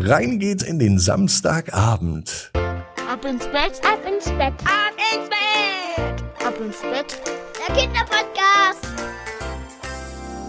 Rein 0.00 0.38
geht's 0.38 0.62
in 0.62 0.78
den 0.78 1.00
Samstagabend. 1.00 2.52
Ab 2.54 3.24
ins 3.24 3.46
Bett, 3.46 3.80
ab 3.82 3.98
ins 4.06 4.26
Bett, 4.26 4.54
ab 4.64 4.92
ins 5.12 5.28
Bett, 5.28 6.22
ab 6.46 6.54
ins 6.64 6.80
Bett. 6.82 7.20
Der 7.58 7.74
Kinderpodcast. 7.74 8.86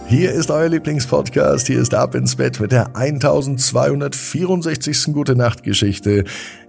Hier 0.06 0.30
ist 0.30 0.52
euer 0.52 0.68
Lieblingspodcast. 0.68 1.66
Hier 1.66 1.80
ist 1.80 1.92
Ab 1.94 2.14
ins 2.14 2.36
Bett 2.36 2.60
mit 2.60 2.70
der 2.70 2.94
1264. 2.94 5.12
Gute 5.12 5.34
Nacht 5.34 5.64
Geschichte. 5.64 6.22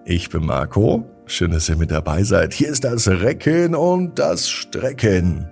Ich 0.03 0.29
bin 0.29 0.47
Marco. 0.47 1.05
Schön, 1.27 1.51
dass 1.51 1.69
ihr 1.69 1.75
mit 1.75 1.91
dabei 1.91 2.23
seid. 2.23 2.55
Hier 2.55 2.69
ist 2.69 2.83
das 2.83 3.07
Recken 3.07 3.75
und 3.75 4.17
das 4.17 4.49
Strecken. 4.49 5.47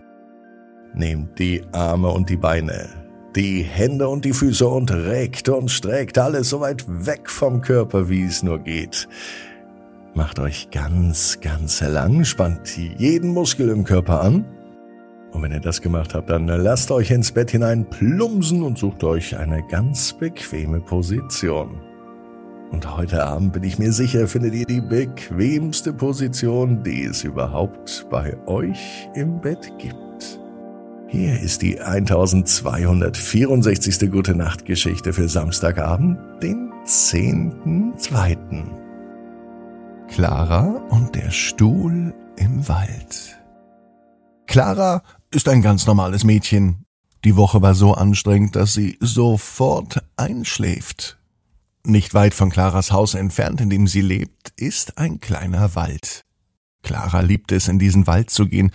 Nehmt 0.95 1.37
die 1.37 1.61
Arme 1.73 2.09
und 2.09 2.27
die 2.27 2.37
Beine 2.37 3.08
die 3.35 3.61
Hände 3.61 4.07
und 4.07 4.25
die 4.25 4.33
Füße 4.33 4.67
und 4.67 4.91
reckt 4.91 5.49
und 5.49 5.69
streckt 5.69 6.17
alles 6.17 6.49
so 6.49 6.59
weit 6.59 6.85
weg 6.87 7.29
vom 7.29 7.61
Körper, 7.61 8.09
wie 8.09 8.23
es 8.23 8.43
nur 8.43 8.59
geht. 8.59 9.07
Macht 10.15 10.39
euch 10.39 10.69
ganz, 10.71 11.39
ganz 11.39 11.81
lang, 11.81 12.25
spannt 12.25 12.77
jeden 12.77 13.29
Muskel 13.29 13.69
im 13.69 13.83
Körper 13.83 14.21
an. 14.21 14.45
Und 15.31 15.43
wenn 15.43 15.51
ihr 15.51 15.59
das 15.59 15.81
gemacht 15.81 16.15
habt, 16.15 16.29
dann 16.29 16.47
lasst 16.47 16.89
euch 16.89 17.11
ins 17.11 17.31
Bett 17.31 17.51
hinein 17.51 17.87
plumsen 17.87 18.63
und 18.63 18.79
sucht 18.79 19.03
euch 19.03 19.37
eine 19.37 19.61
ganz 19.67 20.13
bequeme 20.13 20.79
Position. 20.79 21.79
Und 22.71 22.97
heute 22.97 23.23
Abend 23.23 23.53
bin 23.53 23.63
ich 23.63 23.79
mir 23.79 23.91
sicher, 23.91 24.27
findet 24.27 24.53
ihr 24.53 24.65
die 24.65 24.81
bequemste 24.81 25.93
Position, 25.93 26.83
die 26.83 27.03
es 27.03 27.23
überhaupt 27.23 28.07
bei 28.09 28.35
euch 28.47 29.09
im 29.15 29.39
Bett 29.41 29.71
gibt. 29.77 30.08
Hier 31.11 31.39
ist 31.39 31.63
die 31.63 31.81
1264. 31.81 34.11
Gute 34.11 34.35
Nacht 34.35 34.65
Geschichte 34.65 35.11
für 35.11 35.27
Samstagabend, 35.27 36.19
den 36.43 36.71
10.2. 36.85 38.37
Clara 40.07 40.65
und 40.91 41.15
der 41.15 41.31
Stuhl 41.31 42.13
im 42.37 42.67
Wald. 42.67 43.39
Clara 44.45 45.01
ist 45.31 45.49
ein 45.49 45.63
ganz 45.63 45.87
normales 45.87 46.23
Mädchen. 46.23 46.85
Die 47.23 47.35
Woche 47.35 47.63
war 47.63 47.73
so 47.73 47.95
anstrengend, 47.95 48.55
dass 48.55 48.75
sie 48.75 48.99
sofort 48.99 50.03
einschläft. 50.15 51.17
Nicht 51.83 52.13
weit 52.13 52.35
von 52.35 52.51
Claras 52.51 52.91
Haus 52.91 53.15
entfernt, 53.15 53.61
in 53.61 53.71
dem 53.71 53.87
sie 53.87 54.01
lebt, 54.01 54.53
ist 54.57 54.99
ein 54.99 55.19
kleiner 55.19 55.73
Wald. 55.73 56.23
Clara 56.83 57.21
liebt 57.21 57.51
es, 57.51 57.67
in 57.67 57.79
diesen 57.79 58.05
Wald 58.05 58.29
zu 58.29 58.47
gehen, 58.47 58.69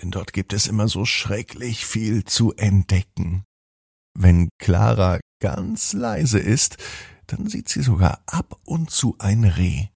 denn 0.00 0.10
dort 0.10 0.32
gibt 0.32 0.52
es 0.52 0.66
immer 0.66 0.88
so 0.88 1.04
schrecklich 1.04 1.86
viel 1.86 2.24
zu 2.24 2.54
entdecken. 2.54 3.44
Wenn 4.14 4.48
Clara 4.58 5.20
ganz 5.40 5.92
leise 5.92 6.38
ist, 6.38 6.76
dann 7.26 7.48
sieht 7.48 7.68
sie 7.68 7.82
sogar 7.82 8.22
ab 8.26 8.56
und 8.64 8.90
zu 8.90 9.16
ein 9.18 9.44
Reh. 9.44 9.86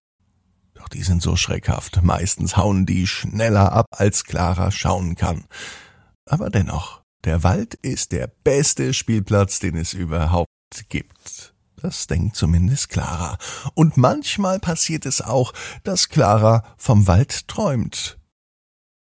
Doch 0.74 0.88
die 0.88 1.02
sind 1.02 1.22
so 1.22 1.36
schreckhaft, 1.36 2.02
meistens 2.02 2.56
hauen 2.56 2.86
die 2.86 3.06
schneller 3.06 3.72
ab, 3.72 3.86
als 3.90 4.24
Clara 4.24 4.70
schauen 4.70 5.14
kann. 5.14 5.44
Aber 6.26 6.50
dennoch, 6.50 7.02
der 7.24 7.42
Wald 7.42 7.74
ist 7.74 8.12
der 8.12 8.26
beste 8.26 8.94
Spielplatz, 8.94 9.60
den 9.60 9.76
es 9.76 9.92
überhaupt 9.92 10.48
gibt. 10.88 11.54
Das 11.76 12.06
denkt 12.06 12.36
zumindest 12.36 12.90
Clara. 12.90 13.38
Und 13.74 13.96
manchmal 13.96 14.60
passiert 14.60 15.06
es 15.06 15.20
auch, 15.20 15.52
dass 15.82 16.08
Clara 16.08 16.64
vom 16.76 17.06
Wald 17.06 17.48
träumt. 17.48 18.18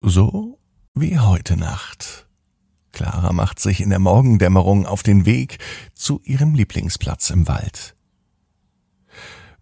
So 0.01 0.60
wie 0.93 1.19
heute 1.19 1.57
Nacht. 1.57 2.27
Clara 2.91 3.31
macht 3.31 3.59
sich 3.59 3.81
in 3.81 3.89
der 3.89 3.99
Morgendämmerung 3.99 4.85
auf 4.85 5.03
den 5.03 5.25
Weg 5.25 5.59
zu 5.93 6.21
ihrem 6.23 6.53
Lieblingsplatz 6.53 7.29
im 7.29 7.47
Wald. 7.47 7.95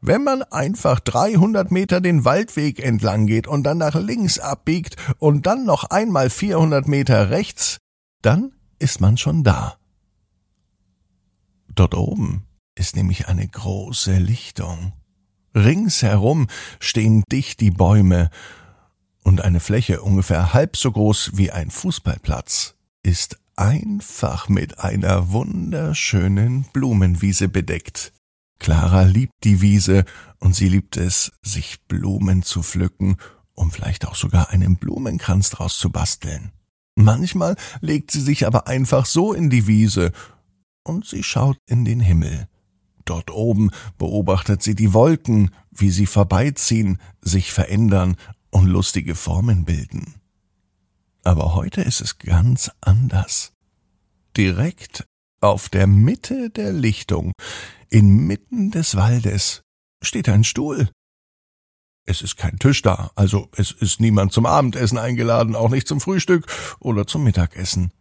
Wenn 0.01 0.23
man 0.23 0.43
einfach 0.43 0.99
300 0.99 1.71
Meter 1.71 2.01
den 2.01 2.25
Waldweg 2.25 2.79
entlang 2.79 3.27
geht 3.27 3.47
und 3.47 3.63
dann 3.63 3.77
nach 3.77 3.95
links 3.95 4.39
abbiegt 4.39 4.95
und 5.17 5.45
dann 5.45 5.65
noch 5.65 5.83
einmal 5.83 6.29
400 6.29 6.87
Meter 6.87 7.29
rechts, 7.29 7.77
dann 8.21 8.53
ist 8.79 9.01
man 9.01 9.17
schon 9.17 9.43
da. 9.43 9.77
Dort 11.67 11.95
oben 11.95 12.47
ist 12.75 12.95
nämlich 12.95 13.27
eine 13.27 13.47
große 13.47 14.17
Lichtung. 14.17 14.93
Ringsherum 15.53 16.47
stehen 16.79 17.23
dicht 17.31 17.59
die 17.59 17.71
Bäume 17.71 18.29
und 19.23 19.41
eine 19.41 19.59
Fläche 19.59 20.01
ungefähr 20.01 20.53
halb 20.53 20.77
so 20.77 20.91
groß 20.91 21.31
wie 21.33 21.51
ein 21.51 21.71
Fußballplatz 21.71 22.75
ist 23.03 23.37
einfach 23.55 24.49
mit 24.49 24.79
einer 24.79 25.31
wunderschönen 25.31 26.63
Blumenwiese 26.73 27.49
bedeckt. 27.49 28.13
Clara 28.59 29.03
liebt 29.03 29.33
die 29.43 29.61
Wiese 29.61 30.05
und 30.39 30.55
sie 30.55 30.69
liebt 30.69 30.97
es, 30.97 31.31
sich 31.41 31.81
Blumen 31.87 32.43
zu 32.43 32.61
pflücken, 32.61 33.17
um 33.53 33.71
vielleicht 33.71 34.07
auch 34.07 34.15
sogar 34.15 34.49
einen 34.49 34.77
Blumenkranz 34.77 35.49
draus 35.49 35.77
zu 35.77 35.89
basteln. 35.89 36.51
Manchmal 36.95 37.55
legt 37.81 38.11
sie 38.11 38.21
sich 38.21 38.45
aber 38.45 38.67
einfach 38.67 39.05
so 39.05 39.33
in 39.33 39.49
die 39.49 39.67
Wiese 39.67 40.11
und 40.83 41.05
sie 41.05 41.23
schaut 41.23 41.57
in 41.65 41.85
den 41.85 41.99
Himmel. 41.99 42.47
Dort 43.05 43.31
oben 43.31 43.71
beobachtet 43.97 44.61
sie 44.61 44.75
die 44.75 44.93
Wolken, 44.93 45.51
wie 45.71 45.89
sie 45.89 46.05
vorbeiziehen, 46.05 46.99
sich 47.21 47.51
verändern 47.51 48.17
und 48.51 48.67
lustige 48.67 49.15
Formen 49.15 49.65
bilden. 49.65 50.15
Aber 51.23 51.55
heute 51.55 51.81
ist 51.81 52.01
es 52.01 52.17
ganz 52.17 52.71
anders. 52.81 53.53
Direkt 54.37 55.05
auf 55.41 55.69
der 55.69 55.87
Mitte 55.87 56.49
der 56.49 56.73
Lichtung, 56.73 57.31
inmitten 57.89 58.71
des 58.71 58.95
Waldes, 58.95 59.61
steht 60.01 60.29
ein 60.29 60.43
Stuhl. 60.43 60.89
Es 62.05 62.21
ist 62.21 62.37
kein 62.37 62.57
Tisch 62.57 62.81
da, 62.81 63.11
also 63.15 63.49
es 63.55 63.71
ist 63.71 63.99
niemand 63.99 64.33
zum 64.33 64.45
Abendessen 64.45 64.97
eingeladen, 64.97 65.55
auch 65.55 65.69
nicht 65.69 65.87
zum 65.87 66.01
Frühstück 66.01 66.45
oder 66.79 67.05
zum 67.05 67.23
Mittagessen. 67.23 67.91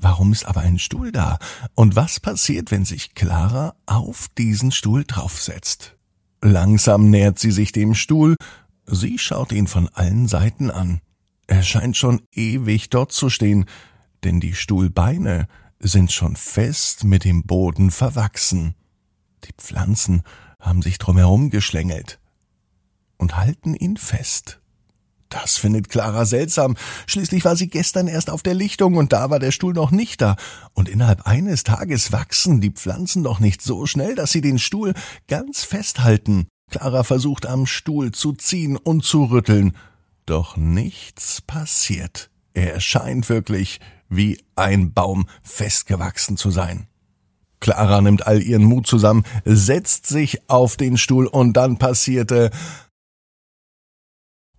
Warum 0.00 0.32
ist 0.32 0.44
aber 0.44 0.60
ein 0.60 0.78
Stuhl 0.78 1.12
da? 1.12 1.38
Und 1.74 1.96
was 1.96 2.20
passiert, 2.20 2.70
wenn 2.70 2.84
sich 2.84 3.14
Clara 3.14 3.74
auf 3.86 4.28
diesen 4.36 4.70
Stuhl 4.70 5.04
draufsetzt? 5.04 5.96
Langsam 6.40 7.10
nähert 7.10 7.38
sie 7.38 7.50
sich 7.50 7.72
dem 7.72 7.94
Stuhl 7.94 8.36
Sie 8.90 9.18
schaut 9.18 9.52
ihn 9.52 9.66
von 9.66 9.88
allen 9.88 10.28
Seiten 10.28 10.70
an. 10.70 11.00
Er 11.46 11.62
scheint 11.62 11.96
schon 11.96 12.22
ewig 12.32 12.88
dort 12.88 13.12
zu 13.12 13.28
stehen, 13.28 13.66
denn 14.24 14.40
die 14.40 14.54
Stuhlbeine 14.54 15.46
sind 15.78 16.10
schon 16.10 16.36
fest 16.36 17.04
mit 17.04 17.24
dem 17.24 17.42
Boden 17.42 17.90
verwachsen. 17.90 18.74
Die 19.44 19.52
Pflanzen 19.56 20.22
haben 20.58 20.82
sich 20.82 20.98
drumherum 20.98 21.50
geschlängelt 21.50 22.18
und 23.18 23.36
halten 23.36 23.74
ihn 23.74 23.96
fest. 23.98 24.60
Das 25.28 25.58
findet 25.58 25.90
Clara 25.90 26.24
seltsam. 26.24 26.76
Schließlich 27.06 27.44
war 27.44 27.54
sie 27.54 27.68
gestern 27.68 28.08
erst 28.08 28.30
auf 28.30 28.42
der 28.42 28.54
Lichtung 28.54 28.96
und 28.96 29.12
da 29.12 29.28
war 29.28 29.38
der 29.38 29.52
Stuhl 29.52 29.74
noch 29.74 29.90
nicht 29.90 30.22
da. 30.22 30.36
Und 30.72 30.88
innerhalb 30.88 31.26
eines 31.26 31.64
Tages 31.64 32.12
wachsen 32.12 32.62
die 32.62 32.70
Pflanzen 32.70 33.22
doch 33.22 33.38
nicht 33.38 33.60
so 33.60 33.84
schnell, 33.84 34.14
dass 34.14 34.32
sie 34.32 34.40
den 34.40 34.58
Stuhl 34.58 34.94
ganz 35.26 35.64
festhalten. 35.64 36.48
Clara 36.70 37.02
versucht 37.02 37.46
am 37.46 37.66
Stuhl 37.66 38.12
zu 38.12 38.32
ziehen 38.32 38.76
und 38.76 39.04
zu 39.04 39.24
rütteln, 39.24 39.76
doch 40.26 40.56
nichts 40.56 41.40
passiert. 41.40 42.30
Er 42.52 42.80
scheint 42.80 43.28
wirklich 43.28 43.80
wie 44.08 44.42
ein 44.56 44.92
Baum 44.92 45.28
festgewachsen 45.42 46.36
zu 46.36 46.50
sein. 46.50 46.88
Clara 47.60 48.00
nimmt 48.00 48.26
all 48.26 48.42
ihren 48.42 48.64
Mut 48.64 48.86
zusammen, 48.86 49.24
setzt 49.44 50.06
sich 50.06 50.48
auf 50.48 50.76
den 50.76 50.96
Stuhl 50.96 51.26
und 51.26 51.54
dann 51.54 51.78
passierte 51.78 52.50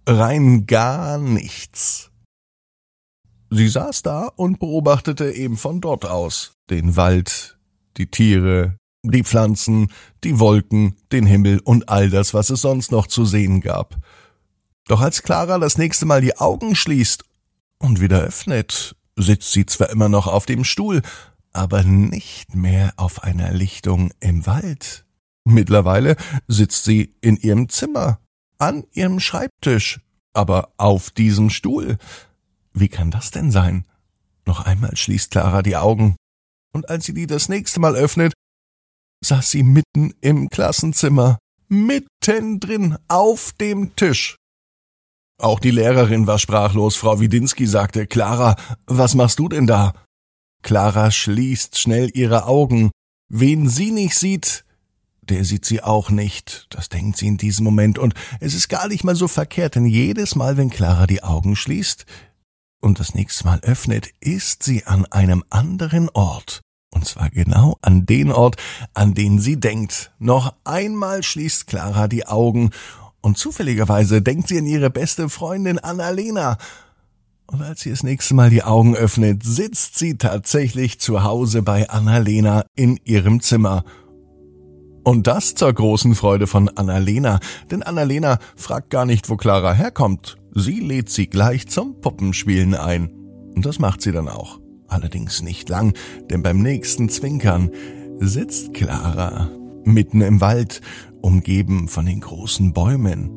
rein 0.08 0.66
gar 0.66 1.18
nichts. 1.18 2.12
Sie 3.52 3.68
saß 3.68 4.02
da 4.02 4.28
und 4.28 4.60
beobachtete 4.60 5.32
eben 5.32 5.58
von 5.58 5.82
dort 5.82 6.06
aus 6.06 6.54
den 6.70 6.96
Wald, 6.96 7.58
die 7.98 8.08
Tiere, 8.08 8.78
die 9.04 9.24
Pflanzen, 9.24 9.92
die 10.24 10.40
Wolken, 10.40 10.96
den 11.12 11.26
Himmel 11.26 11.60
und 11.60 11.90
all 11.90 12.10
das, 12.10 12.34
was 12.34 12.50
es 12.50 12.62
sonst 12.62 12.92
noch 12.92 13.08
zu 13.08 13.26
sehen 13.26 13.62
gab. 13.62 13.98
Doch 14.88 15.02
als 15.02 15.24
Clara 15.24 15.60
das 15.60 15.78
nächste 15.78 16.06
Mal 16.06 16.22
die 16.22 16.38
Augen 16.38 16.76
schließt 16.76 17.24
und 17.78 18.02
wieder 18.02 18.22
öffnet, 18.22 18.96
sitzt 19.16 19.52
sie 19.52 19.66
zwar 19.66 19.90
immer 19.90 20.10
noch 20.10 20.28
auf 20.28 20.46
dem 20.46 20.64
Stuhl, 20.64 21.02
aber 21.54 21.84
nicht 21.84 22.56
mehr 22.56 22.94
auf 22.98 23.24
einer 23.24 23.52
Lichtung 23.52 24.12
im 24.20 24.46
Wald. 24.46 25.06
Mittlerweile 25.46 26.16
sitzt 26.48 26.84
sie 26.84 27.16
in 27.22 27.38
ihrem 27.38 27.70
Zimmer, 27.70 28.20
an 28.58 28.84
ihrem 28.94 29.20
Schreibtisch, 29.20 30.02
aber 30.34 30.74
auf 30.78 31.10
diesem 31.12 31.50
Stuhl. 31.50 31.98
Wie 32.74 32.90
kann 32.90 33.12
das 33.12 33.32
denn 33.32 33.52
sein? 33.52 33.86
Noch 34.46 34.66
einmal 34.66 34.96
schließt 34.96 35.32
Clara 35.32 35.62
die 35.62 35.78
Augen, 35.78 36.16
und 36.72 36.90
als 36.90 37.06
sie 37.06 37.14
die 37.14 37.28
das 37.28 37.50
nächste 37.50 37.80
Mal 37.80 37.96
öffnet, 37.96 38.34
saß 39.24 39.52
sie 39.52 39.64
mitten 39.64 40.14
im 40.22 40.50
Klassenzimmer, 40.50 41.38
mittendrin 41.68 42.98
auf 43.08 43.54
dem 43.54 43.96
Tisch. 43.96 44.36
Auch 45.40 45.60
die 45.60 45.72
Lehrerin 45.72 46.28
war 46.28 46.38
sprachlos. 46.38 46.98
Frau 46.98 47.20
Widinski 47.20 47.66
sagte, 47.66 48.08
Clara, 48.08 48.56
was 48.88 49.16
machst 49.16 49.40
du 49.40 49.48
denn 49.48 49.68
da? 49.68 49.94
Clara 50.64 51.12
schließt 51.12 51.78
schnell 51.78 52.12
ihre 52.14 52.46
Augen. 52.46 52.92
Wen 53.30 53.70
sie 53.70 53.92
nicht 53.92 54.16
sieht, 54.16 54.66
der 55.22 55.46
sieht 55.46 55.64
sie 55.64 55.82
auch 55.82 56.10
nicht. 56.10 56.68
Das 56.72 56.90
denkt 56.90 57.18
sie 57.18 57.28
in 57.28 57.38
diesem 57.38 57.64
Moment. 57.64 57.98
Und 57.98 58.16
es 58.42 58.54
ist 58.54 58.68
gar 58.68 58.90
nicht 58.90 59.06
mal 59.06 59.16
so 59.16 59.28
verkehrt, 59.28 59.76
denn 59.76 59.86
jedes 59.86 60.36
Mal, 60.36 60.58
wenn 60.58 60.70
Clara 60.70 61.08
die 61.08 61.24
Augen 61.24 61.56
schließt 61.56 62.06
und 62.82 63.00
das 63.00 63.14
nächste 63.14 63.46
Mal 63.46 63.60
öffnet, 63.62 64.10
ist 64.20 64.64
sie 64.64 64.86
an 64.86 65.06
einem 65.06 65.46
anderen 65.50 66.10
Ort. 66.10 66.62
Und 66.92 67.06
zwar 67.06 67.30
genau 67.30 67.78
an 67.82 68.06
den 68.06 68.32
Ort, 68.32 68.56
an 68.94 69.14
den 69.14 69.40
sie 69.40 69.60
denkt. 69.60 70.12
Noch 70.20 70.56
einmal 70.64 71.24
schließt 71.24 71.68
Clara 71.68 72.08
die 72.08 72.26
Augen 72.26 72.72
und 73.22 73.38
zufälligerweise 73.38 74.22
denkt 74.22 74.48
sie 74.48 74.58
an 74.58 74.66
ihre 74.66 74.90
beste 74.90 75.30
Freundin 75.30 75.80
Annalena. 75.80 76.58
Und 77.48 77.62
als 77.62 77.82
sie 77.82 77.90
das 77.90 78.04
nächste 78.04 78.36
Mal 78.36 78.50
die 78.50 78.64
Augen 78.64 78.96
öffnet, 78.96 79.44
sitzt 79.44 79.98
sie 79.98 80.18
tatsächlich 80.18 81.00
zu 81.00 81.24
Hause 81.24 81.62
bei 81.64 81.90
Annalena 81.90 82.66
in 82.76 83.00
ihrem 83.04 83.42
Zimmer. 83.42 83.84
Und 85.04 85.26
das 85.26 85.56
zur 85.56 85.74
großen 85.74 86.14
Freude 86.14 86.46
von 86.46 86.70
Annalena, 86.70 87.40
denn 87.72 87.82
Annalena 87.82 88.38
fragt 88.56 88.92
gar 88.92 89.06
nicht, 89.06 89.30
wo 89.30 89.38
Clara 89.38 89.74
herkommt. 89.74 90.38
Sie 90.54 90.80
lädt 90.80 91.10
sie 91.10 91.28
gleich 91.28 91.68
zum 91.68 92.00
Puppenspielen 92.02 92.76
ein. 92.76 93.10
Und 93.56 93.66
das 93.66 93.80
macht 93.80 94.02
sie 94.02 94.12
dann 94.12 94.28
auch. 94.28 94.60
Allerdings 94.90 95.42
nicht 95.42 95.70
lang, 95.70 95.94
denn 96.30 96.44
beim 96.44 96.62
nächsten 96.62 97.10
Zwinkern 97.10 97.70
sitzt 98.20 98.74
Clara 98.74 99.50
mitten 99.86 100.22
im 100.22 100.42
Wald, 100.42 100.82
umgeben 101.22 101.88
von 101.88 102.06
den 102.06 102.20
großen 102.20 102.74
Bäumen. 102.74 103.30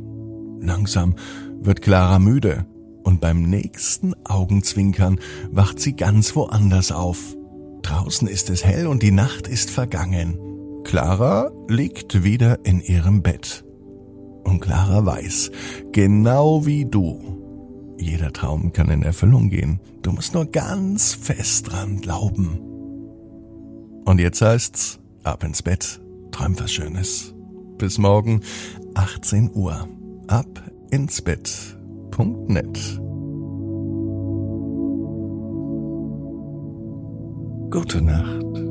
Langsam 0.60 1.14
wird 1.60 1.82
Clara 1.82 2.18
müde 2.18 2.66
und 3.02 3.20
beim 3.20 3.42
nächsten 3.42 4.14
Augenzwinkern 4.24 5.18
wacht 5.50 5.80
sie 5.80 5.94
ganz 5.94 6.36
woanders 6.36 6.92
auf. 6.92 7.36
Draußen 7.82 8.28
ist 8.28 8.48
es 8.50 8.64
hell 8.64 8.86
und 8.86 9.02
die 9.02 9.10
Nacht 9.10 9.48
ist 9.48 9.70
vergangen. 9.70 10.38
Clara 10.84 11.50
liegt 11.68 12.24
wieder 12.24 12.64
in 12.64 12.80
ihrem 12.80 13.22
Bett. 13.22 13.64
Und 14.44 14.60
Clara 14.60 15.04
weiß, 15.04 15.50
genau 15.92 16.66
wie 16.66 16.84
du, 16.84 17.41
jeder 17.98 18.32
Traum 18.32 18.72
kann 18.72 18.90
in 18.90 19.02
Erfüllung 19.02 19.50
gehen. 19.50 19.80
Du 20.02 20.12
musst 20.12 20.34
nur 20.34 20.46
ganz 20.46 21.14
fest 21.14 21.70
dran 21.70 22.00
glauben. 22.00 22.58
Und 24.04 24.18
jetzt 24.18 24.42
heißt's, 24.42 24.98
ab 25.22 25.44
ins 25.44 25.62
Bett, 25.62 26.00
träum 26.30 26.58
was 26.58 26.72
Schönes. 26.72 27.34
Bis 27.78 27.98
morgen, 27.98 28.40
18 28.94 29.50
Uhr. 29.54 29.88
Ab 30.26 30.62
ins 30.90 31.22
Bett.net. 31.22 33.00
Gute 37.70 38.02
Nacht. 38.02 38.61